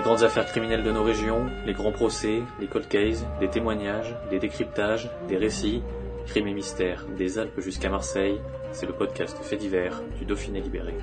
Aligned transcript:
Les 0.00 0.04
grandes 0.04 0.22
affaires 0.22 0.46
criminelles 0.46 0.82
de 0.82 0.92
nos 0.92 1.02
régions, 1.02 1.50
les 1.66 1.74
grands 1.74 1.92
procès, 1.92 2.40
les 2.58 2.68
cold 2.68 2.88
cases, 2.88 3.22
des 3.38 3.50
témoignages, 3.50 4.16
des 4.30 4.38
décryptages, 4.38 5.10
des 5.28 5.36
récits, 5.36 5.82
crimes 6.24 6.48
et 6.48 6.54
mystères, 6.54 7.04
des 7.18 7.38
Alpes 7.38 7.60
jusqu'à 7.60 7.90
Marseille, 7.90 8.40
c'est 8.72 8.86
le 8.86 8.94
podcast 8.94 9.36
fait 9.42 9.58
divers 9.58 10.00
du 10.18 10.24
Dauphiné 10.24 10.62
libéré. 10.62 10.94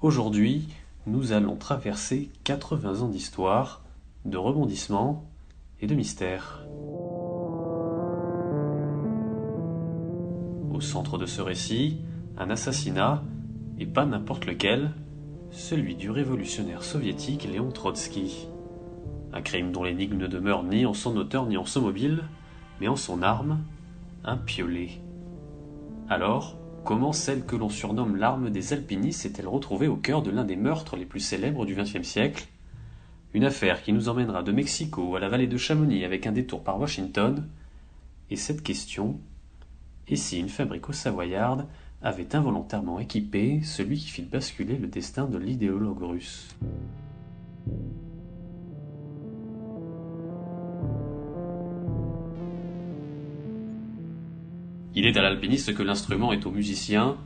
Aujourd'hui, 0.00 0.68
nous 1.08 1.32
allons 1.32 1.56
traverser 1.56 2.30
80 2.44 3.00
ans 3.00 3.08
d'histoire, 3.08 3.82
de 4.24 4.36
rebondissements 4.36 5.28
et 5.80 5.88
de 5.88 5.96
mystères. 5.96 6.64
Au 10.72 10.80
centre 10.80 11.18
de 11.18 11.26
ce 11.26 11.42
récit, 11.42 11.98
un 12.38 12.50
assassinat, 12.50 13.22
et 13.78 13.86
pas 13.86 14.06
n'importe 14.06 14.46
lequel, 14.46 14.90
celui 15.50 15.94
du 15.94 16.10
révolutionnaire 16.10 16.82
soviétique 16.82 17.44
Léon 17.44 17.70
Trotsky. 17.70 18.48
Un 19.32 19.42
crime 19.42 19.72
dont 19.72 19.84
l'énigme 19.84 20.18
ne 20.18 20.26
demeure 20.26 20.62
ni 20.62 20.86
en 20.86 20.94
son 20.94 21.16
auteur 21.16 21.46
ni 21.46 21.56
en 21.56 21.64
son 21.64 21.82
mobile, 21.82 22.24
mais 22.80 22.88
en 22.88 22.96
son 22.96 23.22
arme, 23.22 23.60
un 24.24 24.36
piolet. 24.36 24.90
Alors, 26.08 26.58
comment 26.84 27.12
celle 27.12 27.44
que 27.44 27.56
l'on 27.56 27.68
surnomme 27.68 28.16
l'arme 28.16 28.50
des 28.50 28.72
alpinistes 28.72 29.22
s'est-elle 29.22 29.48
retrouvée 29.48 29.88
au 29.88 29.96
cœur 29.96 30.22
de 30.22 30.30
l'un 30.30 30.44
des 30.44 30.56
meurtres 30.56 30.96
les 30.96 31.06
plus 31.06 31.20
célèbres 31.20 31.66
du 31.66 31.74
XXe 31.74 32.06
siècle? 32.06 32.48
Une 33.34 33.44
affaire 33.44 33.82
qui 33.82 33.92
nous 33.92 34.08
emmènera 34.08 34.42
de 34.42 34.52
Mexico 34.52 35.16
à 35.16 35.20
la 35.20 35.28
vallée 35.28 35.46
de 35.46 35.56
Chamonix 35.56 36.04
avec 36.04 36.26
un 36.26 36.32
détour 36.32 36.62
par 36.62 36.78
Washington. 36.78 37.48
Et 38.30 38.36
cette 38.36 38.62
question, 38.62 39.20
et 40.08 40.16
si 40.16 40.38
une 40.38 40.48
fabrique 40.48 40.88
au 40.88 40.92
Savoyarde 40.92 41.66
avait 42.02 42.34
involontairement 42.34 43.00
équipé 43.00 43.60
celui 43.62 43.98
qui 43.98 44.08
fit 44.08 44.22
basculer 44.22 44.76
le 44.76 44.86
destin 44.86 45.26
de 45.26 45.38
l'idéologue 45.38 46.02
russe. 46.02 46.48
Il 54.94 55.04
est 55.04 55.16
à 55.18 55.22
l'alpiniste 55.22 55.74
que 55.74 55.82
l'instrument 55.82 56.32
est 56.32 56.46
au 56.46 56.50
musicien, 56.50 57.18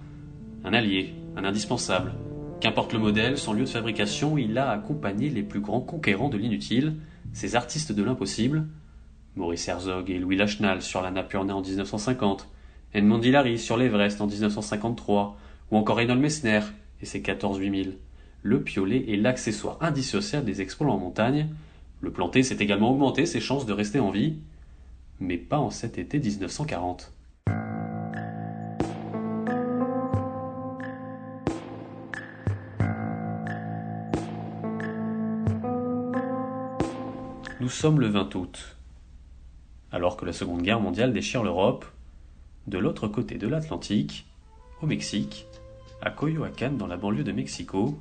un 0.64 0.72
allié, 0.72 1.14
un 1.36 1.44
indispensable. 1.44 2.14
Qu'importe 2.60 2.92
le 2.92 2.98
modèle, 2.98 3.38
son 3.38 3.52
lieu 3.52 3.64
de 3.64 3.68
fabrication, 3.68 4.36
il 4.36 4.58
a 4.58 4.70
accompagné 4.70 5.30
les 5.30 5.44
plus 5.44 5.60
grands 5.60 5.80
conquérants 5.80 6.28
de 6.28 6.36
l'inutile, 6.36 6.96
ces 7.32 7.54
artistes 7.54 7.92
de 7.92 8.02
l'impossible, 8.02 8.66
Maurice 9.36 9.68
Herzog 9.68 10.10
et 10.10 10.18
Louis 10.18 10.36
Lachenal 10.36 10.82
sur 10.82 11.00
la 11.00 11.12
Napurna 11.12 11.54
en 11.54 11.62
1950, 11.62 12.48
Edmond 12.92 13.22
Hillary 13.22 13.58
sur 13.58 13.76
l'Everest 13.76 14.20
en 14.20 14.26
1953, 14.26 15.38
ou 15.70 15.76
encore 15.76 15.96
Reynold 15.96 16.20
Messner 16.20 16.60
et 17.00 17.06
ses 17.06 17.22
14 17.22 17.58
8000. 17.58 17.96
Le 18.42 18.62
piolet 18.62 19.04
est 19.08 19.16
l'accessoire 19.16 19.78
indissociable 19.80 20.44
des 20.44 20.60
exploits 20.60 20.90
en 20.90 20.98
montagne. 20.98 21.48
Le 22.00 22.10
planter 22.10 22.42
s'est 22.42 22.56
également 22.56 22.90
augmenté 22.90 23.26
ses 23.26 23.40
chances 23.40 23.64
de 23.64 23.72
rester 23.72 24.00
en 24.00 24.10
vie, 24.10 24.38
mais 25.20 25.36
pas 25.36 25.58
en 25.58 25.70
cet 25.70 25.98
été 25.98 26.18
1940. 26.18 27.12
Nous 37.60 37.68
sommes 37.68 38.00
le 38.00 38.08
20 38.08 38.34
août. 38.34 38.76
Alors 39.92 40.16
que 40.16 40.24
la 40.24 40.32
Seconde 40.32 40.62
Guerre 40.62 40.80
mondiale 40.80 41.12
déchire 41.12 41.44
l'Europe, 41.44 41.84
de 42.66 42.78
l'autre 42.78 43.08
côté 43.08 43.36
de 43.36 43.48
l'Atlantique, 43.48 44.26
au 44.82 44.86
Mexique, 44.86 45.46
à 46.02 46.10
Coyoacán 46.10 46.76
dans 46.76 46.86
la 46.86 46.96
banlieue 46.96 47.24
de 47.24 47.32
Mexico, 47.32 47.98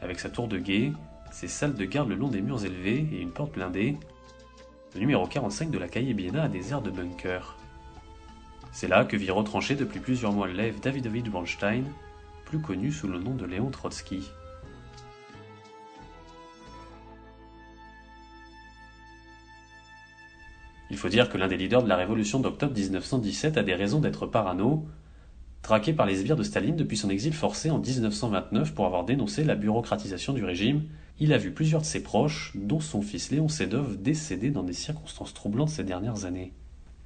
avec 0.00 0.18
sa 0.18 0.30
tour 0.30 0.48
de 0.48 0.58
guet, 0.58 0.92
ses 1.30 1.48
salles 1.48 1.74
de 1.74 1.84
garde 1.84 2.08
le 2.08 2.14
long 2.14 2.28
des 2.28 2.40
murs 2.40 2.64
élevés 2.64 3.06
et 3.12 3.20
une 3.20 3.32
porte 3.32 3.52
blindée, 3.52 3.96
le 4.94 5.00
numéro 5.00 5.26
45 5.26 5.70
de 5.70 5.78
la 5.78 5.88
Calle 5.88 6.12
Biena 6.14 6.44
a 6.44 6.48
des 6.48 6.72
airs 6.72 6.82
de 6.82 6.90
bunker. 6.90 7.56
C'est 8.72 8.88
là 8.88 9.04
que 9.04 9.16
vit 9.16 9.30
retranché 9.30 9.74
depuis 9.74 10.00
plusieurs 10.00 10.32
mois 10.32 10.48
l'élève 10.48 10.80
Davidovich 10.80 11.30
Bronstein, 11.30 11.84
plus 12.44 12.60
connu 12.60 12.92
sous 12.92 13.08
le 13.08 13.18
nom 13.18 13.34
de 13.34 13.44
Léon 13.44 13.70
Trotsky. 13.70 14.30
Il 20.90 20.96
faut 20.96 21.08
dire 21.08 21.28
que 21.28 21.38
l'un 21.38 21.48
des 21.48 21.56
leaders 21.56 21.82
de 21.82 21.88
la 21.88 21.96
révolution 21.96 22.40
d'octobre 22.40 22.74
1917 22.74 23.56
a 23.56 23.62
des 23.62 23.74
raisons 23.74 24.00
d'être 24.00 24.26
parano, 24.26 24.86
traqué 25.62 25.92
par 25.92 26.06
les 26.06 26.16
sbires 26.16 26.36
de 26.36 26.44
Staline 26.44 26.76
depuis 26.76 26.96
son 26.96 27.10
exil 27.10 27.32
forcé 27.32 27.70
en 27.70 27.78
1929 27.78 28.72
pour 28.72 28.86
avoir 28.86 29.04
dénoncé 29.04 29.42
la 29.42 29.56
bureaucratisation 29.56 30.32
du 30.32 30.44
régime, 30.44 30.82
il 31.18 31.32
a 31.32 31.38
vu 31.38 31.50
plusieurs 31.50 31.80
de 31.80 31.86
ses 31.86 32.02
proches, 32.02 32.52
dont 32.54 32.78
son 32.78 33.02
fils 33.02 33.30
Léon 33.30 33.48
Sedov, 33.48 34.00
décédés 34.00 34.50
dans 34.50 34.62
des 34.62 34.74
circonstances 34.74 35.34
troublantes 35.34 35.70
ces 35.70 35.82
dernières 35.82 36.24
années. 36.24 36.52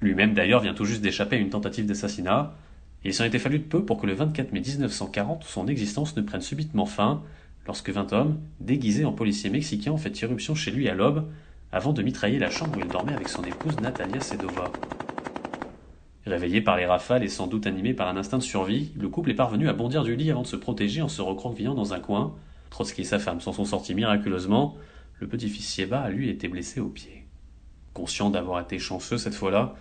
Lui-même 0.00 0.34
d'ailleurs 0.34 0.60
vient 0.60 0.74
tout 0.74 0.84
juste 0.84 1.00
d'échapper 1.00 1.36
à 1.36 1.38
une 1.38 1.50
tentative 1.50 1.86
d'assassinat, 1.86 2.54
il 3.02 3.14
s'en 3.14 3.24
était 3.24 3.38
fallu 3.38 3.58
de 3.58 3.64
peu 3.64 3.84
pour 3.84 3.98
que 3.98 4.06
le 4.06 4.12
24 4.12 4.52
mai 4.52 4.60
1940 4.60 5.44
son 5.44 5.66
existence 5.68 6.16
ne 6.16 6.22
prenne 6.22 6.42
subitement 6.42 6.84
fin, 6.84 7.22
lorsque 7.66 7.90
vingt 7.90 8.12
hommes, 8.12 8.40
déguisés 8.60 9.06
en 9.06 9.12
policiers 9.12 9.48
mexicains, 9.48 9.92
ont 9.92 9.96
fait 9.96 10.20
irruption 10.20 10.54
chez 10.54 10.70
lui 10.70 10.88
à 10.88 10.94
l'aube, 10.94 11.26
avant 11.72 11.92
de 11.92 12.02
mitrailler 12.02 12.38
la 12.38 12.50
chambre 12.50 12.76
où 12.76 12.80
il 12.80 12.88
dormait 12.88 13.14
avec 13.14 13.28
son 13.28 13.42
épouse 13.44 13.78
Natalia 13.80 14.20
Sedova. 14.20 14.70
Réveillé 16.26 16.60
par 16.60 16.76
les 16.76 16.86
rafales 16.86 17.24
et 17.24 17.28
sans 17.28 17.46
doute 17.46 17.66
animé 17.66 17.94
par 17.94 18.08
un 18.08 18.16
instinct 18.16 18.38
de 18.38 18.42
survie, 18.42 18.92
le 18.96 19.08
couple 19.08 19.30
est 19.30 19.34
parvenu 19.34 19.68
à 19.68 19.72
bondir 19.72 20.02
du 20.02 20.16
lit 20.16 20.30
avant 20.30 20.42
de 20.42 20.46
se 20.46 20.56
protéger 20.56 21.00
en 21.00 21.08
se 21.08 21.22
recroquevillant 21.22 21.74
dans 21.74 21.94
un 21.94 22.00
coin. 22.00 22.34
Trotsky 22.70 23.02
et 23.02 23.04
sa 23.04 23.18
femme 23.18 23.40
s'en 23.40 23.52
sont 23.52 23.64
sortis 23.64 23.94
miraculeusement. 23.94 24.76
Le 25.18 25.28
petit-fils 25.28 25.66
Sieva 25.66 26.00
a 26.00 26.10
lui 26.10 26.28
été 26.28 26.48
blessé 26.48 26.80
au 26.80 26.88
pied. 26.88 27.24
Conscient 27.94 28.30
d'avoir 28.30 28.60
été 28.60 28.78
chanceux 28.78 29.18
cette 29.18 29.34
fois-là, 29.34 29.74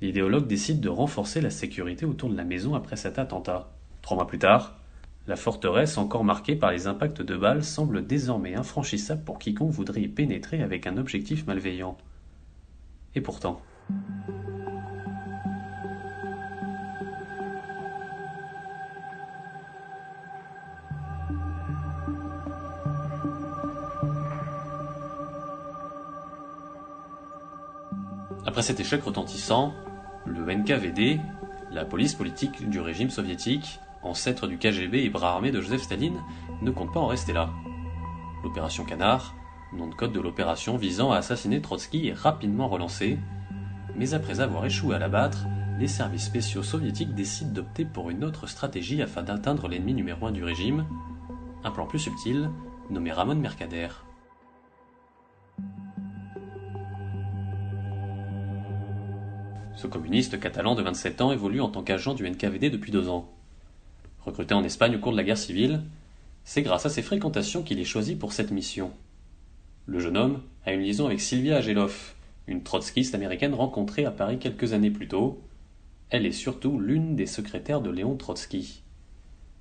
l'idéologue 0.00 0.46
décide 0.46 0.80
de 0.80 0.88
renforcer 0.88 1.40
la 1.40 1.50
sécurité 1.50 2.04
autour 2.04 2.28
de 2.28 2.36
la 2.36 2.44
maison 2.44 2.74
après 2.74 2.96
cet 2.96 3.18
attentat. 3.18 3.70
Trois 4.02 4.16
mois 4.16 4.26
plus 4.26 4.38
tard, 4.38 4.76
la 5.26 5.36
forteresse, 5.36 5.96
encore 5.96 6.24
marquée 6.24 6.54
par 6.54 6.70
les 6.70 6.86
impacts 6.86 7.22
de 7.22 7.36
balles, 7.36 7.64
semble 7.64 8.06
désormais 8.06 8.54
infranchissable 8.54 9.24
pour 9.24 9.38
quiconque 9.38 9.70
voudrait 9.70 10.02
y 10.02 10.08
pénétrer 10.08 10.62
avec 10.62 10.86
un 10.86 10.98
objectif 10.98 11.46
malveillant. 11.46 11.96
Et 13.14 13.20
pourtant. 13.20 13.62
Après 28.46 28.62
cet 28.62 28.78
échec 28.78 29.02
retentissant, 29.02 29.74
le 30.26 30.44
NKVD, 30.44 31.18
la 31.72 31.84
police 31.84 32.14
politique 32.14 32.68
du 32.68 32.78
régime 32.78 33.10
soviétique, 33.10 33.80
ancêtre 34.04 34.46
du 34.46 34.58
KGB 34.58 35.04
et 35.04 35.10
bras 35.10 35.32
armé 35.32 35.50
de 35.50 35.60
Joseph 35.60 35.82
Staline, 35.82 36.20
ne 36.62 36.70
compte 36.70 36.92
pas 36.92 37.00
en 37.00 37.06
rester 37.06 37.32
là. 37.32 37.50
L'opération 38.42 38.84
Canard, 38.84 39.34
nom 39.72 39.88
de 39.88 39.94
code 39.94 40.12
de 40.12 40.20
l'opération 40.20 40.76
visant 40.76 41.12
à 41.12 41.16
assassiner 41.16 41.60
Trotsky, 41.60 42.08
est 42.08 42.14
rapidement 42.14 42.68
relancée, 42.68 43.18
mais 43.96 44.14
après 44.14 44.40
avoir 44.40 44.64
échoué 44.64 44.94
à 44.94 44.98
l'abattre, 44.98 45.46
les 45.78 45.88
services 45.88 46.26
spéciaux 46.26 46.62
soviétiques 46.62 47.14
décident 47.14 47.52
d'opter 47.52 47.84
pour 47.84 48.10
une 48.10 48.24
autre 48.24 48.46
stratégie 48.46 49.02
afin 49.02 49.22
d'atteindre 49.22 49.68
l'ennemi 49.68 49.94
numéro 49.94 50.26
un 50.26 50.32
du 50.32 50.44
régime, 50.44 50.86
un 51.64 51.70
plan 51.70 51.86
plus 51.86 51.98
subtil, 51.98 52.50
nommé 52.90 53.12
Ramon 53.12 53.34
Mercader. 53.34 53.88
Ce 59.74 59.88
communiste 59.88 60.38
catalan 60.38 60.74
de 60.74 60.82
27 60.82 61.20
ans 61.20 61.32
évolue 61.32 61.60
en 61.60 61.68
tant 61.68 61.82
qu'agent 61.82 62.14
du 62.14 62.28
NKVD 62.28 62.70
depuis 62.70 62.92
deux 62.92 63.08
ans. 63.08 63.32
Recruté 64.24 64.54
en 64.54 64.64
Espagne 64.64 64.96
au 64.96 64.98
cours 64.98 65.12
de 65.12 65.16
la 65.16 65.22
guerre 65.22 65.38
civile, 65.38 65.82
c'est 66.44 66.62
grâce 66.62 66.86
à 66.86 66.90
ses 66.90 67.02
fréquentations 67.02 67.62
qu'il 67.62 67.78
est 67.78 67.84
choisi 67.84 68.16
pour 68.16 68.32
cette 68.32 68.50
mission. 68.50 68.90
Le 69.86 70.00
jeune 70.00 70.16
homme 70.16 70.40
a 70.64 70.72
une 70.72 70.80
liaison 70.80 71.06
avec 71.06 71.20
Sylvia 71.20 71.56
Ageloff, 71.56 72.16
une 72.46 72.62
trotskiste 72.62 73.14
américaine 73.14 73.54
rencontrée 73.54 74.06
à 74.06 74.10
Paris 74.10 74.38
quelques 74.38 74.72
années 74.72 74.90
plus 74.90 75.08
tôt. 75.08 75.42
Elle 76.08 76.24
est 76.24 76.32
surtout 76.32 76.80
l'une 76.80 77.16
des 77.16 77.26
secrétaires 77.26 77.82
de 77.82 77.90
Léon 77.90 78.16
Trotsky. 78.16 78.82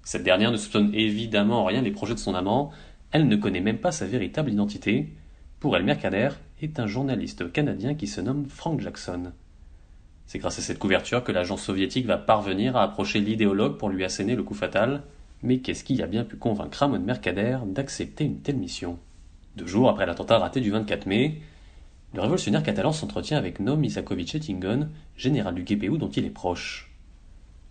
Cette 0.04 0.24
dernière 0.24 0.52
ne 0.52 0.58
soupçonne 0.58 0.94
évidemment 0.94 1.66
rien 1.66 1.82
les 1.82 1.92
projets 1.92 2.14
de 2.14 2.20
son 2.20 2.36
amant, 2.36 2.72
elle 3.12 3.28
ne 3.28 3.36
connaît 3.36 3.62
même 3.62 3.80
pas 3.80 3.92
sa 3.92 4.06
véritable 4.06 4.52
identité. 4.52 5.14
Pour 5.60 5.76
elle, 5.76 5.84
Mercader 5.84 6.30
est 6.62 6.80
un 6.80 6.88
journaliste 6.88 7.52
canadien 7.52 7.96
qui 7.96 8.08
se 8.08 8.22
nomme 8.22 8.48
Frank 8.48 8.80
Jackson. 8.80 9.34
C'est 10.26 10.40
grâce 10.40 10.60
à 10.60 10.62
cette 10.62 10.80
couverture 10.80 11.24
que 11.24 11.32
l'agent 11.32 11.58
soviétique 11.58 12.06
va 12.06 12.18
parvenir 12.18 12.76
à 12.76 12.84
approcher 12.84 13.20
l'idéologue 13.20 13.78
pour 13.78 13.90
lui 13.90 14.04
asséner 14.04 14.36
le 14.36 14.44
coup 14.44 14.54
fatal. 14.54 15.04
Mais 15.42 15.60
qu'est-ce 15.60 15.84
qui 15.84 16.02
a 16.02 16.08
bien 16.08 16.24
pu 16.24 16.38
convaincre 16.38 16.80
Ramon 16.80 17.00
Mercader 17.00 17.58
d'accepter 17.66 18.24
une 18.24 18.40
telle 18.40 18.58
mission? 18.58 18.98
Deux 19.56 19.68
jours 19.68 19.90
après 19.90 20.06
l'attentat 20.06 20.40
raté 20.40 20.62
du 20.62 20.72
24 20.72 21.06
mai, 21.06 21.42
le 22.14 22.22
révolutionnaire 22.22 22.64
catalan 22.64 22.92
s'entretient 22.92 23.38
avec 23.38 23.60
Noam 23.60 23.84
Isakovic 23.84 24.36
Ettingen, 24.36 24.90
général 25.18 25.56
du 25.56 25.64
GPU 25.64 25.98
dont 25.98 26.10
il 26.10 26.26
est 26.26 26.30
proche. 26.30 26.92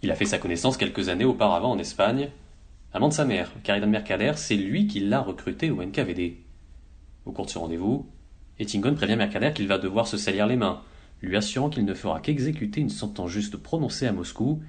Il 0.03 0.11
a 0.11 0.17
fait 0.17 0.25
sa 0.25 0.39
connaissance 0.39 0.77
quelques 0.77 1.09
années 1.09 1.25
auparavant 1.25 1.71
en 1.71 1.79
Espagne. 1.79 2.29
Amant 2.93 3.09
de 3.09 3.15
sa 3.15 3.25
mère, 3.25 3.51
Caridad 3.63 3.89
Mercader, 3.89 4.33
c'est 4.37 4.57
lui 4.57 4.87
qui 4.87 5.01
l'a 5.01 5.21
recruté 5.21 5.71
au 5.71 5.83
NKVD. 5.83 6.39
Au 7.25 7.33
cours 7.33 7.47
de 7.47 7.51
ce 7.51 7.59
rendez-vous, 7.59 8.07
Ettingen 8.59 8.95
prévient 8.95 9.17
Mercader 9.17 9.53
qu'il 9.55 9.69
va 9.69 9.79
devoir 9.79 10.07
se 10.07 10.17
salir 10.17 10.47
les 10.47 10.57
mains, 10.57 10.83
lui 11.23 11.37
assurant 11.37 11.71
qu'il 11.71 11.85
ne 11.85 11.95
fera 11.95 12.21
qu'exécuter 12.21 12.81
une 12.81 12.91
sentence 12.91 13.31
juste 13.31 13.57
prononcée 13.57 14.07
à 14.07 14.13
Moscou 14.13 14.61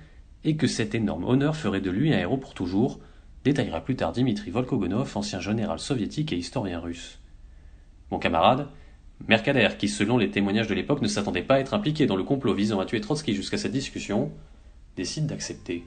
et 0.43 0.55
que 0.55 0.67
cet 0.67 0.93
énorme 0.93 1.23
honneur 1.23 1.55
ferait 1.55 1.81
de 1.81 1.89
lui 1.89 2.13
un 2.13 2.19
héros 2.19 2.37
pour 2.37 2.53
toujours, 2.53 2.99
détaillera 3.43 3.81
plus 3.81 3.95
tard 3.95 4.11
Dimitri 4.11 4.51
Volkogonov, 4.51 5.17
ancien 5.17 5.39
général 5.39 5.79
soviétique 5.79 6.31
et 6.31 6.37
historien 6.37 6.79
russe. 6.79 7.19
Mon 8.11 8.19
camarade, 8.19 8.67
Mercader, 9.27 9.69
qui 9.77 9.87
selon 9.87 10.17
les 10.17 10.31
témoignages 10.31 10.67
de 10.67 10.73
l'époque 10.73 11.01
ne 11.01 11.07
s'attendait 11.07 11.43
pas 11.43 11.55
à 11.55 11.59
être 11.59 11.73
impliqué 11.73 12.05
dans 12.05 12.15
le 12.15 12.23
complot 12.23 12.53
visant 12.53 12.79
à 12.79 12.85
tuer 12.85 13.01
Trotsky 13.01 13.33
jusqu'à 13.33 13.57
cette 13.57 13.71
discussion, 13.71 14.31
décide 14.95 15.27
d'accepter. 15.27 15.83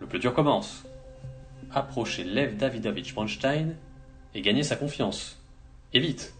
Le 0.00 0.06
plus 0.06 0.18
dur 0.18 0.32
commence. 0.34 0.84
Approcher 1.70 2.24
Lev 2.24 2.56
Davidovich 2.56 3.14
Bronstein 3.14 3.74
et 4.34 4.42
gagner 4.42 4.62
sa 4.62 4.76
confiance. 4.76 5.38
Et 5.92 6.00
vite. 6.00 6.34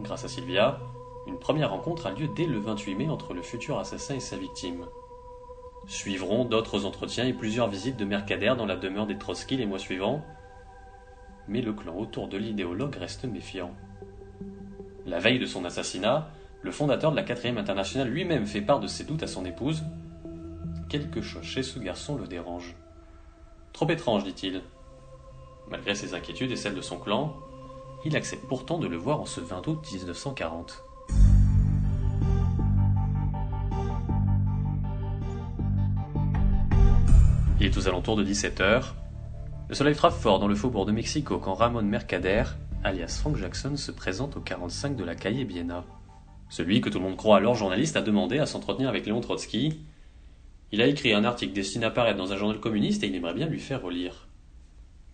Grâce 0.00 0.24
à 0.24 0.28
Sylvia, 0.28 0.80
une 1.26 1.38
première 1.38 1.70
rencontre 1.70 2.06
a 2.06 2.10
lieu 2.10 2.28
dès 2.36 2.46
le 2.46 2.58
28 2.58 2.94
mai 2.94 3.08
entre 3.08 3.32
le 3.32 3.42
futur 3.42 3.78
assassin 3.78 4.16
et 4.16 4.20
sa 4.20 4.36
victime. 4.36 4.86
Suivront 5.86 6.44
d'autres 6.44 6.84
entretiens 6.84 7.26
et 7.26 7.32
plusieurs 7.32 7.68
visites 7.68 7.96
de 7.96 8.04
Mercader 8.04 8.54
dans 8.56 8.66
la 8.66 8.76
demeure 8.76 9.06
des 9.06 9.18
Trotsky 9.18 9.56
les 9.56 9.66
mois 9.66 9.78
suivants, 9.78 10.24
mais 11.48 11.60
le 11.60 11.72
clan 11.72 11.96
autour 11.96 12.28
de 12.28 12.36
l'idéologue 12.36 12.96
reste 12.96 13.24
méfiant. 13.24 13.72
La 15.06 15.18
veille 15.18 15.38
de 15.38 15.46
son 15.46 15.64
assassinat, 15.64 16.30
le 16.62 16.70
fondateur 16.70 17.10
de 17.10 17.16
la 17.16 17.22
4 17.22 17.46
internationale 17.58 18.08
lui-même 18.08 18.46
fait 18.46 18.62
part 18.62 18.80
de 18.80 18.86
ses 18.86 19.04
doutes 19.04 19.22
à 19.22 19.26
son 19.26 19.44
épouse. 19.44 19.82
Quelque 20.88 21.20
chose 21.20 21.44
chez 21.44 21.62
ce 21.62 21.78
garçon 21.78 22.16
le 22.16 22.26
dérange. 22.26 22.74
Trop 23.72 23.88
étrange, 23.90 24.24
dit-il. 24.24 24.62
Malgré 25.70 25.94
ses 25.94 26.14
inquiétudes 26.14 26.50
et 26.50 26.56
celles 26.56 26.74
de 26.74 26.80
son 26.80 26.98
clan, 26.98 27.36
il 28.04 28.16
accepte 28.16 28.46
pourtant 28.46 28.78
de 28.78 28.86
le 28.86 28.96
voir 28.96 29.20
en 29.20 29.26
ce 29.26 29.40
20 29.40 29.66
août 29.66 29.78
1940. 29.92 30.84
Il 37.60 37.66
est 37.66 37.78
aux 37.78 37.88
alentours 37.88 38.16
de 38.16 38.24
17 38.24 38.60
heures. 38.60 38.94
Le 39.70 39.74
soleil 39.74 39.94
frappe 39.94 40.12
fort 40.12 40.38
dans 40.38 40.48
le 40.48 40.54
faubourg 40.54 40.84
de 40.84 40.92
Mexico 40.92 41.38
quand 41.38 41.54
Ramon 41.54 41.82
Mercader, 41.82 42.44
alias 42.82 43.18
Frank 43.20 43.36
Jackson, 43.36 43.76
se 43.78 43.90
présente 43.90 44.36
au 44.36 44.40
45 44.40 44.96
de 44.96 45.04
la 45.04 45.14
Calle 45.14 45.42
Biena. 45.44 45.84
Celui 46.50 46.82
que 46.82 46.90
tout 46.90 46.98
le 46.98 47.04
monde 47.04 47.16
croit 47.16 47.38
alors 47.38 47.54
journaliste 47.54 47.96
a 47.96 48.02
demandé 48.02 48.38
à 48.38 48.44
s'entretenir 48.44 48.90
avec 48.90 49.06
Léon 49.06 49.22
Trotsky. 49.22 49.80
Il 50.72 50.82
a 50.82 50.86
écrit 50.86 51.14
un 51.14 51.24
article 51.24 51.54
destiné 51.54 51.86
à 51.86 51.90
paraître 51.90 52.18
dans 52.18 52.34
un 52.34 52.36
journal 52.36 52.60
communiste 52.60 53.02
et 53.02 53.06
il 53.06 53.14
aimerait 53.14 53.32
bien 53.32 53.46
lui 53.46 53.60
faire 53.60 53.80
relire. 53.80 54.28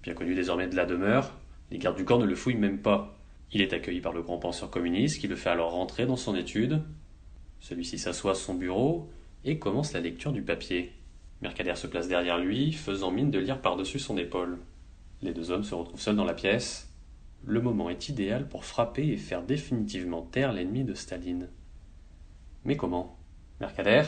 Bien 0.02 0.14
connu 0.14 0.34
désormais 0.34 0.68
de 0.68 0.76
la 0.76 0.86
demeure, 0.86 1.36
les 1.70 1.78
gardes 1.78 1.96
du 1.96 2.04
corps 2.04 2.18
ne 2.18 2.24
le 2.24 2.34
fouillent 2.34 2.56
même 2.56 2.80
pas. 2.80 3.18
Il 3.52 3.60
est 3.60 3.72
accueilli 3.72 4.00
par 4.00 4.12
le 4.12 4.22
grand 4.22 4.38
penseur 4.38 4.70
communiste 4.70 5.20
qui 5.20 5.28
le 5.28 5.36
fait 5.36 5.50
alors 5.50 5.72
rentrer 5.72 6.06
dans 6.06 6.16
son 6.16 6.34
étude. 6.34 6.82
Celui-ci 7.60 7.98
s'assoit 7.98 8.32
à 8.32 8.34
son 8.34 8.54
bureau 8.54 9.10
et 9.44 9.58
commence 9.58 9.92
la 9.92 10.00
lecture 10.00 10.32
du 10.32 10.42
papier. 10.42 10.92
Mercader 11.42 11.74
se 11.74 11.86
place 11.86 12.08
derrière 12.08 12.38
lui, 12.38 12.72
faisant 12.72 13.10
mine 13.10 13.30
de 13.30 13.38
lire 13.38 13.60
par-dessus 13.60 13.98
son 13.98 14.16
épaule. 14.16 14.58
Les 15.22 15.32
deux 15.32 15.50
hommes 15.50 15.64
se 15.64 15.74
retrouvent 15.74 16.00
seuls 16.00 16.16
dans 16.16 16.24
la 16.24 16.34
pièce. 16.34 16.90
Le 17.44 17.60
moment 17.60 17.90
est 17.90 18.08
idéal 18.08 18.48
pour 18.48 18.64
frapper 18.64 19.06
et 19.08 19.16
faire 19.16 19.42
définitivement 19.42 20.22
taire 20.22 20.52
l'ennemi 20.52 20.84
de 20.84 20.94
Staline. 20.94 21.48
Mais 22.64 22.76
comment? 22.76 23.18
Mercader, 23.60 24.02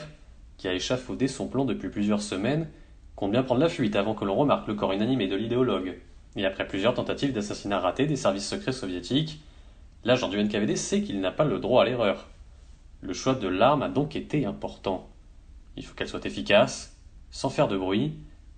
qui 0.57 0.69
a 0.69 0.75
échafaudé 0.75 1.29
son 1.29 1.49
plan 1.49 1.65
depuis 1.65 1.89
plusieurs 1.89 2.23
semaines, 2.23 2.69
compte 3.17 3.41
prendre 3.43 3.61
la 3.61 3.69
fuite 3.69 3.97
avant 3.97 4.15
que 4.15 4.25
l'on 4.25 4.35
remarque 4.35 4.69
le 4.69 4.75
corps 4.75 4.95
inanimé 4.95 5.29
de 5.29 5.37
l'idéologue. 5.37 5.99
Et 6.37 6.47
après 6.47 6.67
plusieurs 6.67 6.95
tentatives 6.95 7.33
d'assassinat 7.33 7.79
ratées 7.79 8.07
des 8.07 8.17
services 8.17 8.49
secrets 8.49 8.73
soviétiques, 8.73 9.41
l'agent 10.05 10.29
du 10.29 10.43
NKVD 10.43 10.77
sait 10.77 11.03
qu'il 11.03 11.21
n'a 11.21 11.31
pas 11.31 11.45
le 11.45 11.59
droit 11.59 11.83
à 11.83 11.85
l'erreur. 11.85 12.29
Le 13.01 13.13
choix 13.13 13.35
de 13.35 13.49
l'arme 13.49 13.83
a 13.83 13.89
donc 13.89 14.17
été 14.17 14.47
important. 14.47 15.09
Il 15.77 15.85
faut 15.85 15.95
qu'elle 15.95 16.09
soit 16.09 16.25
efficace, 16.25 16.97
sans 17.31 17.51
faire 17.51 17.69
de 17.69 17.77
bruit, 17.77 18.15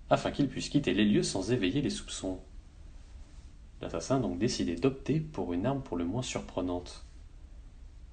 afin 0.09 0.31
qu'il 0.31 0.47
puisse 0.47 0.69
quitter 0.69 0.93
les 0.93 1.05
lieux 1.05 1.23
sans 1.23 1.51
éveiller 1.51 1.81
les 1.81 1.89
soupçons. 1.89 2.39
L'assassin 3.81 4.17
a 4.17 4.19
donc 4.19 4.37
décidé 4.37 4.75
d'opter 4.75 5.19
pour 5.19 5.53
une 5.53 5.65
arme 5.65 5.81
pour 5.81 5.97
le 5.97 6.05
moins 6.05 6.21
surprenante. 6.21 7.03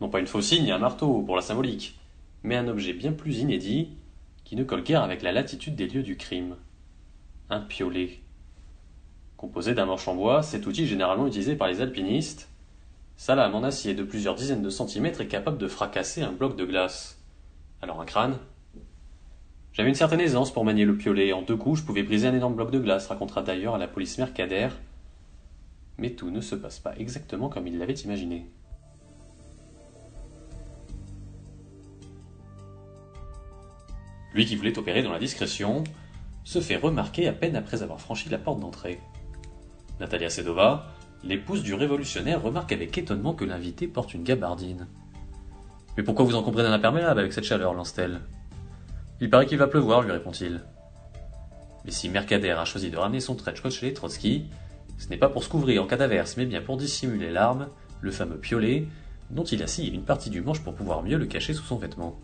Non 0.01 0.09
pas 0.09 0.21
une 0.21 0.27
faucille 0.27 0.63
ni 0.63 0.73
un 0.73 0.79
marteau 0.79 1.23
pour 1.23 1.37
la 1.37 1.43
symbolique, 1.43 1.99
mais 2.43 2.57
un 2.57 2.69
objet 2.69 2.93
bien 2.93 3.13
plus 3.13 3.39
inédit 3.39 3.91
qui 4.53 4.57
ne 4.57 4.65
colle 4.65 4.83
guère 4.83 5.03
avec 5.03 5.23
la 5.23 5.33
latitude 5.33 5.77
des 5.77 5.89
lieux 5.89 6.03
du 6.03 6.19
crime. 6.19 6.57
Un 7.49 7.61
piolet. 7.61 8.21
Composé 9.39 9.73
d'un 9.73 9.87
manche 9.87 10.07
en 10.07 10.15
bois, 10.15 10.43
cet 10.43 10.67
outil 10.67 10.87
généralement 10.87 11.27
utilisé 11.27 11.57
par 11.57 11.69
les 11.69 11.81
alpinistes, 11.81 12.51
sa 13.17 13.35
lame 13.35 13.55
en 13.55 13.63
acier 13.63 13.95
de 13.95 14.03
plusieurs 14.03 14.35
dizaines 14.35 14.61
de 14.61 14.69
centimètres 14.69 15.23
est 15.23 15.27
capable 15.27 15.57
de 15.57 15.69
fracasser 15.69 16.21
un 16.21 16.33
bloc 16.33 16.55
de 16.55 16.67
glace. 16.67 17.19
Alors 17.81 18.03
un 18.03 18.05
crâne? 18.05 18.37
J'avais 19.73 19.89
une 19.89 19.95
certaine 19.95 20.21
aisance 20.21 20.53
pour 20.53 20.67
manier 20.67 20.85
le 20.85 20.99
piolet. 20.99 21.33
En 21.33 21.41
deux 21.41 21.57
coups, 21.57 21.81
je 21.81 21.87
pouvais 21.87 22.03
briser 22.03 22.29
un 22.29 22.35
énorme 22.35 22.55
bloc 22.55 22.71
de 22.71 22.79
glace, 22.79 23.07
racontera 23.07 23.41
d'ailleurs 23.41 23.77
à 23.77 23.79
la 23.79 23.89
police 23.89 24.19
Mercader. 24.19 24.69
Mais 25.97 26.11
tout 26.11 26.31
ne 26.31 26.43
se 26.43 26.57
passe 26.57 26.79
pas 26.79 26.95
exactement 26.99 27.49
comme 27.49 27.67
il 27.69 27.79
l'avait 27.79 27.95
imaginé. 27.95 28.51
Lui 34.35 34.47
qui 34.47 34.57
voulait 34.57 34.79
opérer 34.79 35.03
dans 35.03 35.13
la 35.13 35.19
discrétion, 35.19 35.85
se 36.45 36.61
fait 36.61 36.77
remarquer 36.77 37.29
à 37.29 37.33
peine 37.33 37.57
après 37.57 37.83
avoir 37.83 38.01
franchi 38.01 38.29
la 38.29 38.39
porte 38.39 38.61
d'entrée. 38.61 39.01
Natalia 40.01 40.31
Sedova, 40.31 40.87
l'épouse 41.23 41.63
du 41.63 41.75
révolutionnaire, 41.75 42.43
remarque 42.43 42.73
avec 42.73 42.97
étonnement 42.97 43.35
que 43.35 43.45
l'invité 43.45 43.87
porte 43.87 44.15
une 44.15 44.25
gabardine. 44.25 44.87
Mais 45.97 46.03
pourquoi 46.03 46.25
vous 46.25 46.35
encombrez 46.35 46.63
d'un 46.63 46.73
imperméable 46.73 47.21
avec 47.21 47.33
cette 47.33 47.45
chaleur 47.45 47.75
lance-t-elle. 47.75 48.21
Il 49.21 49.31
paraît 49.31 49.47
qu'il 49.47 49.59
va 49.59 49.69
pleuvoir, 49.69 50.03
lui 50.03 50.11
répond-il. 50.11 50.63
Mais 51.85 51.91
si 51.91 52.09
Mercader 52.09 52.51
a 52.51 52.65
choisi 52.65 52.91
de 52.91 52.97
ramener 52.97 53.21
son 53.21 53.35
trench 53.35 53.61
coat 53.61 53.71
chez 53.71 53.87
les 53.87 53.95
Trotsky, 53.95 54.47
ce 54.99 55.09
n'est 55.09 55.17
pas 55.17 55.29
pour 55.29 55.45
se 55.45 55.49
couvrir 55.49 55.83
en 55.83 55.87
cas 55.87 55.97
d'averse, 55.97 56.37
mais 56.37 56.47
bien 56.47 56.63
pour 56.63 56.77
dissimuler 56.77 57.31
l'arme, 57.31 57.69
le 58.01 58.11
fameux 58.11 58.39
piolet, 58.39 58.87
dont 59.31 59.45
il 59.45 59.63
a 59.63 59.67
scié 59.67 59.93
une 59.93 60.05
partie 60.05 60.31
du 60.31 60.41
manche 60.41 60.61
pour 60.61 60.75
pouvoir 60.75 61.03
mieux 61.03 61.19
le 61.19 61.27
cacher 61.27 61.55
sous 61.55 61.65
son 61.65 61.77
vêtement. 61.77 62.19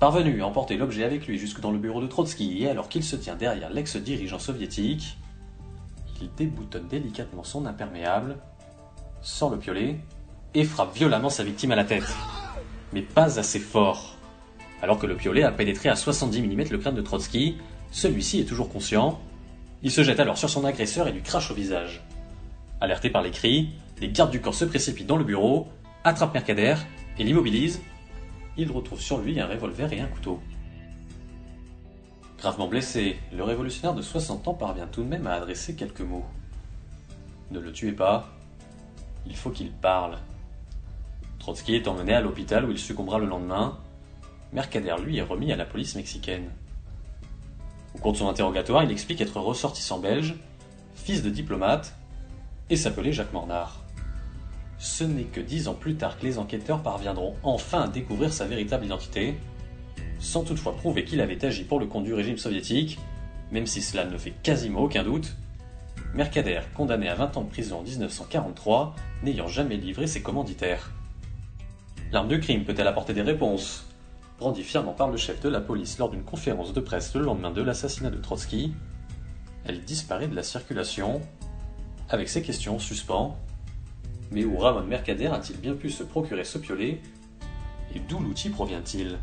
Parvenu 0.00 0.40
à 0.40 0.46
emporter 0.46 0.78
l'objet 0.78 1.04
avec 1.04 1.26
lui 1.26 1.38
jusque 1.38 1.60
dans 1.60 1.70
le 1.70 1.78
bureau 1.78 2.00
de 2.00 2.06
Trotsky, 2.06 2.62
et 2.62 2.70
alors 2.70 2.88
qu'il 2.88 3.04
se 3.04 3.16
tient 3.16 3.36
derrière 3.36 3.68
l'ex-dirigeant 3.68 4.38
soviétique, 4.38 5.18
il 6.22 6.30
déboutonne 6.38 6.88
délicatement 6.88 7.44
son 7.44 7.66
imperméable, 7.66 8.38
sort 9.20 9.50
le 9.50 9.58
piolet, 9.58 9.98
et 10.54 10.64
frappe 10.64 10.96
violemment 10.96 11.28
sa 11.28 11.44
victime 11.44 11.72
à 11.72 11.76
la 11.76 11.84
tête. 11.84 12.10
Mais 12.94 13.02
pas 13.02 13.38
assez 13.38 13.58
fort. 13.58 14.16
Alors 14.80 14.98
que 14.98 15.06
le 15.06 15.16
piolet 15.16 15.42
a 15.42 15.52
pénétré 15.52 15.90
à 15.90 15.96
70 15.96 16.40
mm 16.40 16.70
le 16.70 16.78
crâne 16.78 16.94
de 16.94 17.02
Trotsky, 17.02 17.58
celui-ci 17.90 18.40
est 18.40 18.46
toujours 18.46 18.72
conscient. 18.72 19.20
Il 19.82 19.90
se 19.90 20.02
jette 20.02 20.20
alors 20.20 20.38
sur 20.38 20.48
son 20.48 20.64
agresseur 20.64 21.08
et 21.08 21.12
lui 21.12 21.22
crache 21.22 21.50
au 21.50 21.54
visage. 21.54 22.02
Alerté 22.80 23.10
par 23.10 23.20
les 23.20 23.32
cris, 23.32 23.68
les 24.00 24.08
gardes 24.08 24.30
du 24.30 24.40
corps 24.40 24.54
se 24.54 24.64
précipitent 24.64 25.06
dans 25.06 25.18
le 25.18 25.24
bureau, 25.24 25.68
attrapent 26.04 26.32
Mercader 26.32 26.76
et 27.18 27.24
l'immobilisent 27.24 27.82
il 28.56 28.70
retrouve 28.70 29.00
sur 29.00 29.18
lui 29.18 29.40
un 29.40 29.46
revolver 29.46 29.92
et 29.92 30.00
un 30.00 30.06
couteau. 30.06 30.40
Gravement 32.38 32.68
blessé, 32.68 33.18
le 33.32 33.44
révolutionnaire 33.44 33.94
de 33.94 34.02
60 34.02 34.48
ans 34.48 34.54
parvient 34.54 34.86
tout 34.86 35.02
de 35.02 35.08
même 35.08 35.26
à 35.26 35.34
adresser 35.34 35.74
quelques 35.74 36.00
mots. 36.00 36.24
Ne 37.50 37.60
le 37.60 37.72
tuez 37.72 37.92
pas, 37.92 38.30
il 39.26 39.36
faut 39.36 39.50
qu'il 39.50 39.70
parle. 39.70 40.18
Trotsky 41.38 41.74
est 41.74 41.88
emmené 41.88 42.14
à 42.14 42.20
l'hôpital 42.20 42.64
où 42.64 42.70
il 42.70 42.78
succombera 42.78 43.18
le 43.18 43.26
lendemain. 43.26 43.78
Mercader, 44.52 44.96
lui, 45.02 45.18
est 45.18 45.22
remis 45.22 45.52
à 45.52 45.56
la 45.56 45.64
police 45.64 45.94
mexicaine. 45.94 46.50
Au 47.94 47.98
cours 47.98 48.12
de 48.12 48.18
son 48.18 48.28
interrogatoire, 48.28 48.84
il 48.84 48.90
explique 48.90 49.20
être 49.20 49.40
ressortissant 49.40 49.98
belge, 49.98 50.34
fils 50.94 51.22
de 51.22 51.30
diplomate, 51.30 51.94
et 52.68 52.76
s'appelait 52.76 53.12
Jacques 53.12 53.32
Mornard. 53.32 53.79
Ce 54.80 55.04
n'est 55.04 55.24
que 55.24 55.42
dix 55.42 55.68
ans 55.68 55.74
plus 55.74 55.96
tard 55.96 56.18
que 56.18 56.24
les 56.24 56.38
enquêteurs 56.38 56.82
parviendront 56.82 57.36
enfin 57.42 57.82
à 57.82 57.88
découvrir 57.88 58.32
sa 58.32 58.46
véritable 58.46 58.86
identité, 58.86 59.36
sans 60.18 60.42
toutefois 60.42 60.74
prouver 60.74 61.04
qu'il 61.04 61.20
avait 61.20 61.44
agi 61.44 61.64
pour 61.64 61.78
le 61.78 61.86
compte 61.86 62.04
du 62.04 62.14
régime 62.14 62.38
soviétique, 62.38 62.98
même 63.52 63.66
si 63.66 63.82
cela 63.82 64.06
ne 64.06 64.16
fait 64.16 64.32
quasiment 64.42 64.80
aucun 64.80 65.04
doute. 65.04 65.36
Mercader, 66.14 66.60
condamné 66.74 67.10
à 67.10 67.14
20 67.14 67.36
ans 67.36 67.42
de 67.42 67.50
prison 67.50 67.80
en 67.80 67.82
1943, 67.82 68.96
n'ayant 69.22 69.48
jamais 69.48 69.76
livré 69.76 70.06
ses 70.06 70.22
commanditaires. 70.22 70.92
L'arme 72.10 72.28
du 72.28 72.40
crime 72.40 72.64
peut-elle 72.64 72.88
apporter 72.88 73.12
des 73.12 73.20
réponses? 73.20 73.86
Brandit 74.38 74.62
fièrement 74.62 74.94
par 74.94 75.10
le 75.10 75.18
chef 75.18 75.40
de 75.40 75.50
la 75.50 75.60
police 75.60 75.98
lors 75.98 76.08
d'une 76.08 76.24
conférence 76.24 76.72
de 76.72 76.80
presse 76.80 77.14
le 77.14 77.20
lendemain 77.20 77.50
de 77.50 77.60
l'assassinat 77.60 78.08
de 78.08 78.16
Trotsky, 78.16 78.72
elle 79.66 79.84
disparaît 79.84 80.26
de 80.26 80.34
la 80.34 80.42
circulation, 80.42 81.20
avec 82.08 82.30
ces 82.30 82.40
questions 82.40 82.76
en 82.76 82.78
suspens. 82.78 83.36
Mais 84.32 84.44
où 84.44 84.56
Ramon 84.56 84.86
Mercader 84.86 85.26
a-t-il 85.26 85.58
bien 85.58 85.74
pu 85.74 85.90
se 85.90 86.02
procurer 86.02 86.44
ce 86.44 86.58
piolet 86.58 87.00
Et 87.94 88.00
d'où 88.00 88.20
l'outil 88.20 88.50
provient-il 88.50 89.18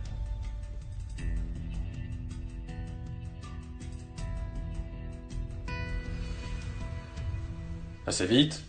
Assez 8.06 8.26
vite, 8.26 8.64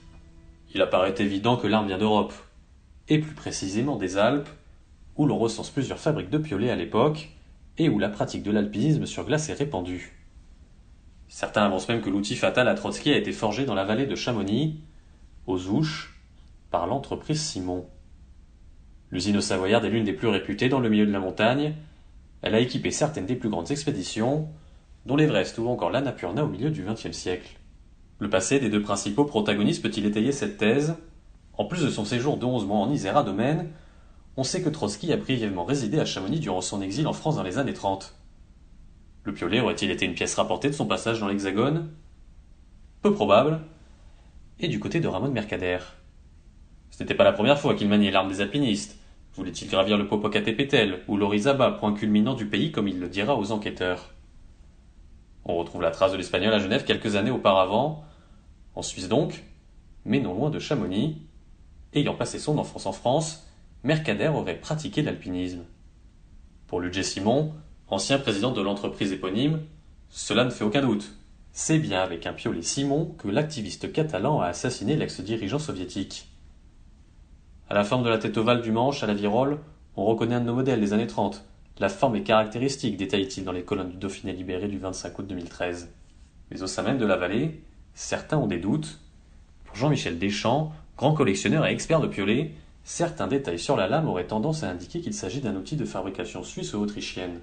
il 0.75 0.83
apparaît 0.83 1.15
évident 1.19 1.57
que 1.57 1.69
l'arme 1.69 1.87
vient 1.87 1.99
d'Europe, 1.99 2.35
et 3.09 3.21
plus 3.21 3.35
précisément 3.35 3.95
des 3.95 4.17
Alpes, 4.17 4.49
où 5.17 5.27
l'on 5.27 5.39
recense 5.39 5.71
plusieurs 5.71 6.01
fabriques 6.01 6.31
de 6.31 6.39
piolets 6.39 6.71
à 6.71 6.77
l'époque, 6.77 7.31
et 7.79 7.89
où 7.89 8.01
la 8.01 8.09
pratique 8.09 8.43
de 8.43 8.51
l'alpinisme 8.51 9.07
sur 9.07 9.25
glace 9.25 9.49
est 9.49 9.55
répandue. 9.55 10.13
Certains 11.29 11.65
avancent 11.65 11.89
même 11.89 12.01
que 12.01 12.11
l'outil 12.11 12.35
fatal 12.35 12.67
à 12.67 12.75
Trotsky 12.75 13.13
a 13.13 13.17
été 13.17 13.31
forgé 13.31 13.65
dans 13.65 13.75
la 13.75 13.85
vallée 13.85 14.07
de 14.07 14.17
Chamonix, 14.17 14.81
aux 15.47 15.69
Ouches, 15.69 16.18
par 16.71 16.87
l'entreprise 16.87 17.41
Simon. 17.41 17.87
L'usine 19.11 19.41
savoyarde 19.41 19.85
est 19.85 19.91
l'une 19.91 20.05
des 20.05 20.13
plus 20.13 20.29
réputées 20.29 20.69
dans 20.69 20.81
le 20.81 20.89
milieu 20.89 21.07
de 21.07 21.13
la 21.13 21.21
montagne. 21.21 21.75
Elle 22.43 22.55
a 22.55 22.61
équipé 22.61 22.91
certaines 22.91 23.27
des 23.27 23.37
plus 23.37 23.49
grandes 23.49 23.71
expéditions, 23.71 24.49
dont 25.07 25.17
l'Everest 25.17 25.59
ou 25.59 25.69
encore 25.69 25.91
l'Annapurna 25.91 26.45
au 26.45 26.49
milieu 26.49 26.71
du 26.71 26.85
XXe 26.85 27.13
siècle. 27.13 27.59
Le 28.19 28.29
passé 28.29 28.61
des 28.61 28.69
deux 28.69 28.83
principaux 28.83 29.25
protagonistes 29.25 29.83
peut-il 29.83 30.05
étayer 30.05 30.33
cette 30.33 30.59
thèse? 30.59 30.97
En 31.55 31.65
plus 31.65 31.83
de 31.83 31.91
son 31.91 32.05
séjour 32.05 32.37
de 32.37 32.45
11 32.45 32.67
mois 32.67 32.79
en 32.79 32.91
Isère 32.91 33.25
domaine, 33.25 33.71
on 34.37 34.45
sait 34.45 34.63
que 34.63 34.69
Trotsky 34.69 35.13
a 35.13 35.17
brièvement 35.17 35.65
résidé 35.65 35.99
à 35.99 36.05
Chamonix 36.05 36.39
durant 36.39 36.61
son 36.61 36.83
exil 36.83 37.07
en 37.07 37.13
France 37.13 37.37
dans 37.37 37.43
les 37.43 37.59
années 37.59 37.73
30. 37.73 38.15
Le 39.25 39.35
piolet 39.35 39.61
aurait-il 39.61 39.91
été 39.91 40.05
une 40.07 40.15
pièce 40.15 40.35
rapportée 40.35 40.69
de 40.69 40.75
son 40.75 40.87
passage 40.87 41.21
dans 41.21 41.29
l'Hexagone? 41.29 41.91
Peu 43.03 43.13
probable. 43.13 43.61
Et 44.61 44.69
du 44.69 44.79
côté 44.79 45.01
de 45.01 45.09
Ramon 45.09 45.31
Mercader 45.31 45.79
Ce 46.91 47.03
n'était 47.03 47.15
pas 47.15 47.25
la 47.25 47.33
première 47.33 47.59
fois 47.59 47.75
qu'il 47.75 47.89
maniait 47.89 48.11
l'arme 48.11 48.29
des 48.29 48.41
alpinistes. 48.41 48.99
Voulait-il 49.35 49.69
gravir 49.69 49.97
le 49.97 50.09
Popocatépetl 50.09 51.01
ou 51.07 51.17
l'Orizaba, 51.17 51.71
point 51.71 51.95
culminant 51.95 52.35
du 52.35 52.47
pays 52.47 52.73
comme 52.73 52.89
il 52.89 52.99
le 52.99 53.09
dira 53.09 53.37
aux 53.37 53.53
enquêteurs? 53.53 54.15
On 55.45 55.57
retrouve 55.57 55.83
la 55.83 55.91
trace 55.91 56.13
de 56.13 56.17
l'espagnol 56.17 56.53
à 56.53 56.59
Genève 56.59 56.85
quelques 56.85 57.17
années 57.17 57.31
auparavant, 57.31 58.05
en 58.75 58.83
Suisse 58.83 59.09
donc, 59.09 59.45
mais 60.05 60.21
non 60.21 60.35
loin 60.35 60.51
de 60.51 60.59
Chamonix. 60.59 61.23
Ayant 61.95 62.15
passé 62.15 62.39
son 62.39 62.59
enfance 62.59 62.87
en 62.87 62.93
France, 62.93 63.47
Mercader 63.85 64.29
aurait 64.29 64.61
pratiqué 64.61 65.03
l'alpinisme. 65.03 65.65
Pour 66.67 66.81
Ludger 66.81 67.03
Simon, 67.03 67.55
ancien 67.89 68.19
président 68.19 68.51
de 68.51 68.61
l'entreprise 68.61 69.13
éponyme, 69.13 69.61
cela 70.11 70.45
ne 70.45 70.51
fait 70.51 70.65
aucun 70.65 70.83
doute. 70.83 71.13
C'est 71.53 71.79
bien 71.79 72.03
avec 72.03 72.27
un 72.27 72.33
piolet 72.33 72.63
Simon 72.63 73.15
que 73.19 73.29
l'activiste 73.29 73.93
catalan 73.93 74.41
a 74.41 74.47
assassiné 74.49 74.97
l'ex-dirigeant 74.97 75.59
soviétique. 75.59 76.29
À 77.69 77.75
la 77.75 77.85
forme 77.85 78.03
de 78.03 78.09
la 78.09 78.19
tête 78.19 78.37
ovale 78.37 78.63
du 78.63 78.73
manche 78.73 79.03
à 79.03 79.07
la 79.07 79.15
virole, 79.15 79.59
on 79.97 80.05
reconnaît 80.05 80.37
un 80.37 80.41
de 80.41 80.47
nos 80.47 80.55
modèles 80.55 80.81
des 80.81 80.93
années 80.93 81.07
30. 81.07 81.45
La 81.79 81.89
forme 81.89 82.17
est 82.17 82.23
caractéristique, 82.23 82.97
détaille-t-il 82.97 83.45
dans 83.45 83.53
les 83.53 83.63
colonnes 83.63 83.91
du 83.91 83.97
Dauphiné 83.97 84.33
libéré 84.33 84.69
du 84.69 84.79
25 84.79 85.19
août 85.19 85.27
2013. 85.27 85.93
Mais 86.51 86.63
au 86.63 86.67
sein 86.67 86.83
même 86.83 86.99
de 86.99 87.07
la 87.07 87.17
vallée, 87.17 87.63
Certains 87.99 88.39
ont 88.39 88.47
des 88.47 88.61
doutes. 88.61 89.01
Pour 89.65 89.75
Jean-Michel 89.75 90.21
Deschamps, 90.21 90.73
grand 90.97 91.15
collectionneur 91.15 91.67
et 91.67 91.73
expert 91.73 92.01
de 92.01 92.07
piolets, 92.07 92.55
certains 92.85 93.27
détails 93.27 93.59
sur 93.59 93.77
la 93.77 93.89
lame 93.89 94.09
auraient 94.09 94.29
tendance 94.29 94.63
à 94.63 94.71
indiquer 94.71 95.01
qu'il 95.01 95.15
s'agit 95.15 95.41
d'un 95.41 95.57
outil 95.57 95.75
de 95.75 95.85
fabrication 95.85 96.45
suisse 96.45 96.75
ou 96.75 96.79
autrichienne. 96.79 97.41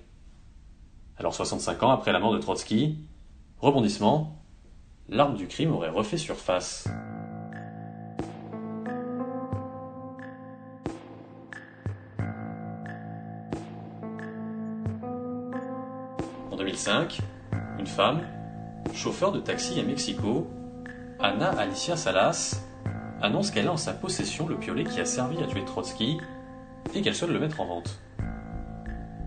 Alors 1.17 1.35
65 1.35 1.83
ans 1.83 1.91
après 1.91 2.13
la 2.13 2.21
mort 2.21 2.31
de 2.31 2.39
Trotsky, 2.39 2.99
rebondissement, 3.59 4.41
l'arme 5.09 5.35
du 5.35 5.47
crime 5.47 5.73
aurait 5.73 5.89
refait 5.89 6.15
surface. 6.15 6.87
2005, 16.85 17.19
une 17.79 17.87
femme, 17.87 18.21
chauffeur 18.93 19.31
de 19.31 19.39
taxi 19.39 19.79
à 19.79 19.83
Mexico, 19.83 20.47
Ana 21.19 21.49
Alicia 21.49 21.97
Salas 21.97 22.61
annonce 23.21 23.49
qu'elle 23.49 23.67
a 23.67 23.71
en 23.71 23.77
sa 23.77 23.93
possession 23.93 24.47
le 24.47 24.55
piolet 24.55 24.83
qui 24.83 24.99
a 24.99 25.05
servi 25.05 25.41
à 25.41 25.47
tuer 25.47 25.65
Trotsky 25.65 26.17
et 26.93 27.01
qu'elle 27.01 27.15
souhaite 27.15 27.31
le 27.31 27.39
mettre 27.39 27.59
en 27.59 27.65
vente. 27.65 27.99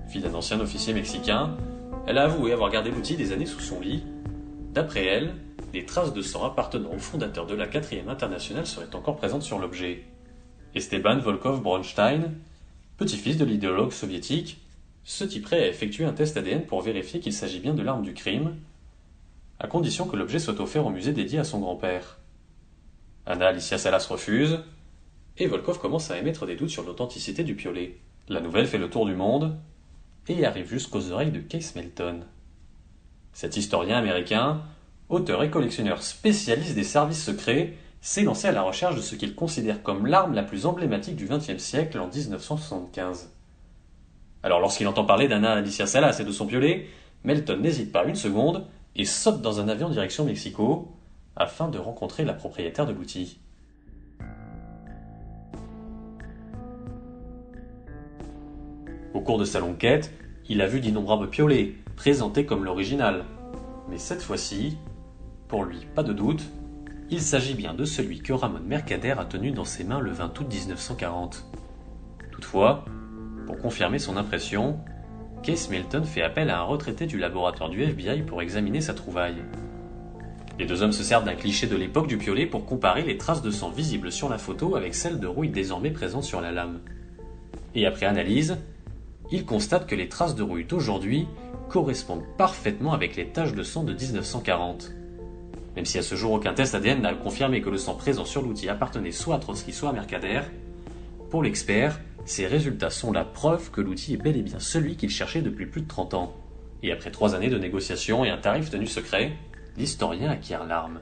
Fille 0.06 0.22
d'un 0.22 0.34
ancien 0.34 0.60
officier 0.60 0.94
mexicain, 0.94 1.56
elle 2.06 2.18
a 2.18 2.24
avoué 2.24 2.52
avoir 2.52 2.70
gardé 2.70 2.92
l'outil 2.92 3.16
des 3.16 3.32
années 3.32 3.46
sous 3.46 3.60
son 3.60 3.80
lit. 3.80 4.04
D'après 4.72 5.04
elle, 5.04 5.34
des 5.72 5.84
traces 5.84 6.12
de 6.12 6.22
sang 6.22 6.44
appartenant 6.44 6.92
au 6.92 6.98
fondateur 6.98 7.46
de 7.46 7.56
la 7.56 7.66
4 7.66 8.08
internationale 8.08 8.66
seraient 8.66 8.94
encore 8.94 9.16
présentes 9.16 9.42
sur 9.42 9.58
l'objet. 9.58 10.04
Esteban 10.76 11.18
Volkov 11.18 11.60
Bronstein, 11.60 12.34
petit-fils 12.98 13.36
de 13.36 13.44
l'idéologue 13.44 13.92
soviétique, 13.92 14.60
se 15.08 15.24
typerait 15.24 15.62
à 15.62 15.68
effectuer 15.68 16.04
un 16.04 16.12
test 16.12 16.36
ADN 16.36 16.66
pour 16.66 16.82
vérifier 16.82 17.18
qu'il 17.18 17.32
s'agit 17.32 17.60
bien 17.60 17.72
de 17.72 17.82
l'arme 17.82 18.02
du 18.02 18.12
crime 18.12 18.56
à 19.58 19.66
condition 19.66 20.06
que 20.06 20.16
l'objet 20.16 20.38
soit 20.38 20.60
offert 20.60 20.84
au 20.84 20.90
musée 20.90 21.14
dédié 21.14 21.38
à 21.38 21.44
son 21.44 21.60
grand-père. 21.60 22.18
Anna 23.24 23.48
Alicia 23.48 23.78
Salas 23.78 24.06
refuse, 24.10 24.60
et 25.38 25.46
Volkov 25.46 25.80
commence 25.80 26.10
à 26.10 26.18
émettre 26.18 26.44
des 26.44 26.56
doutes 26.56 26.68
sur 26.68 26.84
l'authenticité 26.84 27.42
du 27.42 27.54
piolet. 27.54 27.96
La 28.28 28.40
nouvelle 28.40 28.66
fait 28.66 28.76
le 28.76 28.90
tour 28.90 29.06
du 29.06 29.14
monde, 29.14 29.56
et 30.28 30.44
arrive 30.44 30.68
jusqu'aux 30.68 31.10
oreilles 31.10 31.32
de 31.32 31.40
Case 31.40 31.74
Melton. 31.74 32.20
Cet 33.32 33.56
historien 33.56 33.96
américain, 33.96 34.60
auteur 35.08 35.42
et 35.42 35.50
collectionneur 35.50 36.02
spécialiste 36.02 36.74
des 36.74 36.84
services 36.84 37.24
secrets, 37.24 37.78
s'est 38.02 38.24
lancé 38.24 38.46
à 38.46 38.52
la 38.52 38.62
recherche 38.62 38.96
de 38.96 39.00
ce 39.00 39.16
qu'il 39.16 39.34
considère 39.34 39.82
comme 39.82 40.06
l'arme 40.06 40.34
la 40.34 40.42
plus 40.42 40.66
emblématique 40.66 41.16
du 41.16 41.26
XXe 41.26 41.56
siècle 41.56 41.98
en 41.98 42.08
1975. 42.08 43.30
Alors 44.48 44.60
lorsqu'il 44.60 44.88
entend 44.88 45.04
parler 45.04 45.28
d'Anna 45.28 45.52
Alicia 45.52 45.86
Salas 45.86 46.16
et 46.20 46.24
de 46.24 46.32
son 46.32 46.46
piolet, 46.46 46.86
Melton 47.22 47.58
n'hésite 47.58 47.92
pas 47.92 48.06
une 48.06 48.14
seconde 48.14 48.64
et 48.96 49.04
saute 49.04 49.42
dans 49.42 49.60
un 49.60 49.68
avion 49.68 49.90
direction 49.90 50.24
Mexico 50.24 50.88
afin 51.36 51.68
de 51.68 51.76
rencontrer 51.76 52.24
la 52.24 52.32
propriétaire 52.32 52.86
de 52.86 52.94
l'outil. 52.94 53.38
Au 59.12 59.20
cours 59.20 59.36
de 59.36 59.44
sa 59.44 59.60
longue 59.60 59.76
quête, 59.76 60.14
il 60.48 60.62
a 60.62 60.66
vu 60.66 60.80
d'innombrables 60.80 61.28
piolets, 61.28 61.74
présentés 61.94 62.46
comme 62.46 62.64
l'original. 62.64 63.26
Mais 63.90 63.98
cette 63.98 64.22
fois-ci, 64.22 64.78
pour 65.48 65.64
lui, 65.64 65.80
pas 65.94 66.02
de 66.02 66.14
doute, 66.14 66.44
il 67.10 67.20
s'agit 67.20 67.52
bien 67.52 67.74
de 67.74 67.84
celui 67.84 68.20
que 68.20 68.32
Ramon 68.32 68.60
Mercader 68.64 69.14
a 69.18 69.26
tenu 69.26 69.50
dans 69.50 69.66
ses 69.66 69.84
mains 69.84 70.00
le 70.00 70.12
20 70.12 70.40
août 70.40 70.46
1940. 70.48 71.44
Toutefois, 72.32 72.86
pour 73.48 73.58
confirmer 73.58 73.98
son 73.98 74.18
impression, 74.18 74.78
Case 75.42 75.70
Milton 75.70 76.04
fait 76.04 76.20
appel 76.20 76.50
à 76.50 76.60
un 76.60 76.64
retraité 76.64 77.06
du 77.06 77.16
laboratoire 77.16 77.70
du 77.70 77.82
FBI 77.82 78.20
pour 78.20 78.42
examiner 78.42 78.82
sa 78.82 78.92
trouvaille. 78.92 79.42
Les 80.58 80.66
deux 80.66 80.82
hommes 80.82 80.92
se 80.92 81.02
servent 81.02 81.24
d'un 81.24 81.34
cliché 81.34 81.66
de 81.66 81.74
l'époque 81.74 82.08
du 82.08 82.18
piolet 82.18 82.44
pour 82.44 82.66
comparer 82.66 83.04
les 83.04 83.16
traces 83.16 83.40
de 83.40 83.50
sang 83.50 83.70
visibles 83.70 84.12
sur 84.12 84.28
la 84.28 84.36
photo 84.36 84.76
avec 84.76 84.94
celles 84.94 85.18
de 85.18 85.26
rouille 85.26 85.48
désormais 85.48 85.90
présentes 85.90 86.24
sur 86.24 86.42
la 86.42 86.52
lame. 86.52 86.80
Et 87.74 87.86
après 87.86 88.04
analyse, 88.04 88.58
ils 89.32 89.46
constatent 89.46 89.86
que 89.86 89.94
les 89.94 90.10
traces 90.10 90.34
de 90.34 90.42
rouille 90.42 90.66
d'aujourd'hui 90.66 91.26
correspondent 91.70 92.26
parfaitement 92.36 92.92
avec 92.92 93.16
les 93.16 93.28
taches 93.28 93.54
de 93.54 93.62
sang 93.62 93.82
de 93.82 93.94
1940. 93.94 94.92
Même 95.74 95.86
si 95.86 95.96
à 95.96 96.02
ce 96.02 96.16
jour 96.16 96.32
aucun 96.32 96.52
test 96.52 96.74
ADN 96.74 97.00
n'a 97.00 97.14
confirmé 97.14 97.62
que 97.62 97.70
le 97.70 97.78
sang 97.78 97.94
présent 97.94 98.26
sur 98.26 98.42
l'outil 98.42 98.68
appartenait 98.68 99.10
soit 99.10 99.36
à 99.36 99.38
Trotsky 99.38 99.72
soit 99.72 99.88
à 99.88 99.92
Mercader, 99.94 100.42
pour 101.30 101.42
l'expert, 101.42 101.98
ces 102.28 102.46
résultats 102.46 102.90
sont 102.90 103.10
la 103.10 103.24
preuve 103.24 103.70
que 103.70 103.80
l'outil 103.80 104.14
est 104.14 104.18
bel 104.18 104.36
et 104.36 104.42
bien 104.42 104.60
celui 104.60 104.96
qu'il 104.96 105.10
cherchait 105.10 105.40
depuis 105.40 105.66
plus 105.66 105.80
de 105.80 105.88
30 105.88 106.14
ans. 106.14 106.36
Et 106.82 106.92
après 106.92 107.10
trois 107.10 107.34
années 107.34 107.48
de 107.48 107.58
négociations 107.58 108.24
et 108.24 108.30
un 108.30 108.36
tarif 108.36 108.70
tenu 108.70 108.86
secret, 108.86 109.32
l'historien 109.76 110.30
acquiert 110.30 110.64
l'arme. 110.64 111.00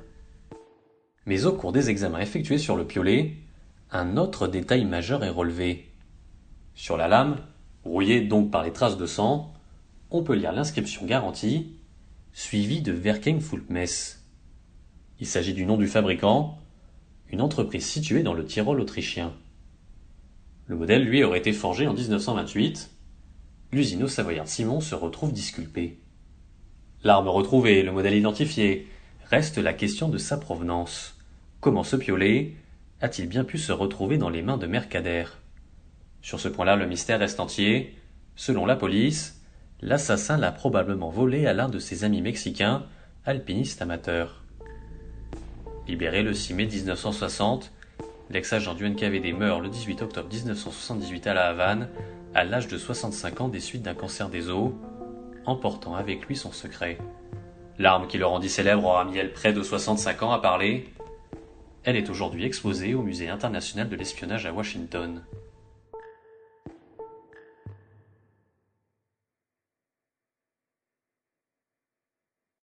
Mais 1.27 1.45
au 1.45 1.53
cours 1.53 1.73
des 1.73 1.91
examens 1.91 2.21
effectués 2.21 2.59
sur 2.59 2.77
le 2.77 2.87
piolet, 2.87 3.35
un 3.91 4.17
autre 4.17 4.47
détail 4.47 4.85
majeur 4.85 5.25
est 5.25 5.31
relevé. 5.31 5.91
Sur 6.75 6.97
la 6.97 7.09
lame, 7.09 7.39
Rouillé 7.85 8.21
donc 8.21 8.51
par 8.51 8.65
les 8.65 8.73
traces 8.73 8.97
de 8.97 9.07
sang, 9.07 9.55
on 10.11 10.25
peut 10.25 10.35
lire 10.35 10.53
l'inscription 10.53 11.07
garantie 11.07 11.77
suivie 12.33 12.83
de 12.83 12.93
Werking 12.93 13.41
Fulpmess. 13.41 14.25
Il 15.21 15.27
s'agit 15.27 15.55
du 15.55 15.67
nom 15.67 15.77
du 15.77 15.87
fabricant, 15.87 16.59
une 17.31 17.41
entreprise 17.41 17.87
située 17.87 18.23
dans 18.25 18.35
le 18.35 18.45
Tyrol 18.45 18.81
autrichien. 18.81 19.33
Le 20.69 20.77
modèle, 20.77 21.05
lui, 21.05 21.23
aurait 21.23 21.39
été 21.39 21.53
forgé 21.53 21.87
en 21.87 21.95
1928. 21.95 22.91
L'usine 23.73 24.03
au 24.03 24.09
Savoyard 24.09 24.49
Simon 24.49 24.81
se 24.81 24.95
retrouve 24.97 25.33
disculpée. 25.33 26.01
L'arme 27.05 27.29
retrouvée, 27.29 27.83
le 27.83 27.93
modèle 27.93 28.15
identifié, 28.15 28.89
reste 29.31 29.59
la 29.59 29.73
question 29.73 30.09
de 30.09 30.19
sa 30.19 30.37
provenance. 30.39 31.19
Comment 31.61 31.85
ce 31.85 31.95
piolet 31.97 32.55
a-t-il 33.01 33.29
bien 33.29 33.45
pu 33.45 33.59
se 33.59 33.73
retrouver 33.73 34.19
dans 34.19 34.31
les 34.31 34.43
mains 34.43 34.57
de 34.57 34.67
Mercader 34.67 35.27
Sur 36.23 36.41
ce 36.41 36.49
point-là, 36.49 36.77
le 36.77 36.87
mystère 36.87 37.21
reste 37.21 37.39
entier. 37.39 37.95
Selon 38.35 38.67
la 38.67 38.75
police, 38.75 39.41
l'assassin 39.83 40.37
l'a 40.37 40.51
probablement 40.51 41.11
volé 41.11 41.47
à 41.47 41.53
l'un 41.53 41.69
de 41.69 41.79
ses 41.79 42.03
amis 42.03 42.23
mexicains, 42.23 42.87
alpinistes 43.25 43.83
amateurs. 43.83 44.43
Libéré 45.87 46.23
le 46.23 46.35
6 46.35 46.55
mai 46.55 46.67
1960, 46.67 47.73
l'ex-agent 48.31 48.75
du 48.75 48.89
NKVD 48.89 49.33
meurt 49.33 49.61
le 49.61 49.69
18 49.69 50.03
octobre 50.03 50.29
1978 50.33 51.27
à 51.27 51.35
La 51.35 51.49
Havane, 51.49 51.89
à 52.35 52.45
l'âge 52.45 52.69
de 52.69 52.79
65 52.79 53.41
ans 53.41 53.49
des 53.49 53.61
suites 53.61 53.83
d'un 53.83 53.95
cancer 53.95 54.29
des 54.29 54.51
os, 54.51 54.73
emportant 55.47 55.95
avec 55.95 56.27
lui 56.27 56.37
son 56.37 56.53
secret. 56.53 56.99
L'arme 57.79 58.07
qui 58.07 58.19
le 58.19 58.27
rendit 58.27 58.49
célèbre 58.49 58.85
aura 58.85 59.05
mis 59.05 59.23
près 59.35 59.53
de 59.53 59.63
65 59.63 60.23
ans 60.23 60.33
à 60.33 60.39
parler. 60.39 60.89
Elle 61.85 61.97
est 61.97 62.11
aujourd'hui 62.11 62.45
exposée 62.45 62.95
au 62.95 63.03
Musée 63.03 63.29
international 63.29 63.89
de 63.89 63.97
l'espionnage 63.97 64.47
à 64.47 64.53
Washington. 64.53 65.23